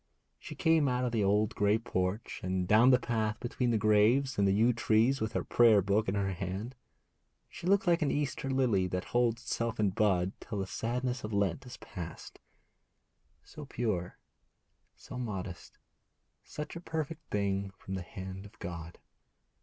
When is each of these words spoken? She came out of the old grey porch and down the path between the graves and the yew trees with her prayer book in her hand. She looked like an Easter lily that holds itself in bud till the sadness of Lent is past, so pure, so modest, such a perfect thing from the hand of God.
She 0.39 0.55
came 0.55 0.87
out 0.87 1.05
of 1.05 1.11
the 1.11 1.23
old 1.23 1.53
grey 1.53 1.77
porch 1.77 2.39
and 2.43 2.67
down 2.67 2.89
the 2.89 2.97
path 2.99 3.39
between 3.39 3.69
the 3.69 3.77
graves 3.77 4.39
and 4.39 4.47
the 4.47 4.51
yew 4.51 4.73
trees 4.73 5.21
with 5.21 5.33
her 5.33 5.43
prayer 5.43 5.79
book 5.83 6.07
in 6.09 6.15
her 6.15 6.31
hand. 6.31 6.73
She 7.49 7.67
looked 7.67 7.85
like 7.85 8.01
an 8.01 8.09
Easter 8.09 8.49
lily 8.49 8.87
that 8.87 9.03
holds 9.13 9.43
itself 9.43 9.79
in 9.79 9.91
bud 9.91 10.31
till 10.39 10.57
the 10.57 10.65
sadness 10.65 11.23
of 11.23 11.33
Lent 11.33 11.67
is 11.67 11.77
past, 11.77 12.39
so 13.43 13.63
pure, 13.63 14.17
so 14.95 15.19
modest, 15.19 15.77
such 16.43 16.75
a 16.75 16.81
perfect 16.81 17.21
thing 17.29 17.69
from 17.77 17.93
the 17.93 18.01
hand 18.01 18.47
of 18.47 18.57
God. 18.57 18.97